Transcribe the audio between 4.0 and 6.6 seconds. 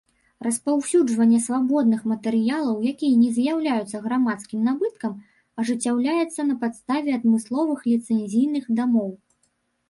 грамадскім набыткам, ажыццяўляецца на